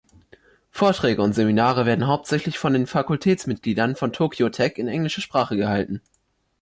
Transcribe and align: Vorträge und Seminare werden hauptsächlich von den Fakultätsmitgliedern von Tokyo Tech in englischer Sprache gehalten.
Vorträge 0.71 1.21
und 1.21 1.33
Seminare 1.33 1.85
werden 1.85 2.07
hauptsächlich 2.07 2.57
von 2.57 2.73
den 2.73 2.87
Fakultätsmitgliedern 2.87 3.95
von 3.95 4.11
Tokyo 4.11 4.49
Tech 4.49 4.79
in 4.79 4.87
englischer 4.87 5.21
Sprache 5.21 5.55
gehalten. 5.55 6.01